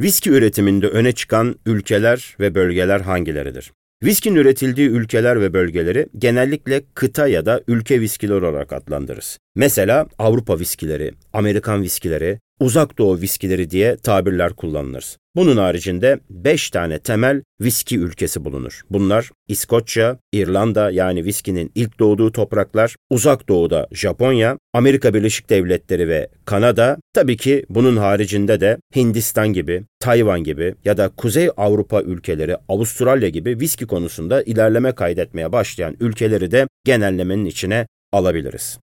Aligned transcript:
Viski 0.00 0.30
üretiminde 0.30 0.88
öne 0.88 1.12
çıkan 1.12 1.56
ülkeler 1.66 2.36
ve 2.40 2.54
bölgeler 2.54 3.00
hangileridir? 3.00 3.72
Viskinin 4.04 4.36
üretildiği 4.36 4.88
ülkeler 4.88 5.40
ve 5.40 5.52
bölgeleri 5.52 6.08
genellikle 6.18 6.82
kıta 6.94 7.28
ya 7.28 7.46
da 7.46 7.60
ülke 7.68 8.00
viskileri 8.00 8.44
olarak 8.44 8.72
adlandırırız. 8.72 9.38
Mesela 9.56 10.06
Avrupa 10.18 10.58
viskileri, 10.58 11.12
Amerikan 11.32 11.82
viskileri, 11.82 12.38
Uzak 12.60 12.98
Doğu 12.98 13.20
viskileri 13.20 13.70
diye 13.70 13.96
tabirler 13.96 14.52
kullanılır. 14.52 15.16
Bunun 15.36 15.56
haricinde 15.56 16.20
5 16.30 16.70
tane 16.70 16.98
temel 16.98 17.42
viski 17.60 17.98
ülkesi 17.98 18.44
bulunur. 18.44 18.80
Bunlar 18.90 19.30
İskoçya, 19.48 20.18
İrlanda 20.32 20.90
yani 20.90 21.24
viskinin 21.24 21.72
ilk 21.74 21.98
doğduğu 21.98 22.32
topraklar, 22.32 22.96
Uzak 23.10 23.48
Doğu'da 23.48 23.88
Japonya, 23.92 24.58
Amerika 24.72 25.14
Birleşik 25.14 25.50
Devletleri 25.50 26.08
ve 26.08 26.28
Kanada, 26.44 26.96
tabii 27.14 27.36
ki 27.36 27.66
bunun 27.68 27.96
haricinde 27.96 28.60
de 28.60 28.78
Hindistan 28.96 29.52
gibi, 29.52 29.84
Tayvan 30.00 30.44
gibi 30.44 30.74
ya 30.84 30.96
da 30.96 31.08
Kuzey 31.08 31.50
Avrupa 31.56 32.02
ülkeleri, 32.02 32.56
Avustralya 32.68 33.28
gibi 33.28 33.60
viski 33.60 33.86
konusunda 33.86 34.42
ilerleme 34.42 34.92
kaydetmeye 34.92 35.52
başlayan 35.52 35.96
ülkeleri 36.00 36.50
de 36.50 36.66
genellemenin 36.84 37.44
içine 37.44 37.86
alabiliriz. 38.12 38.76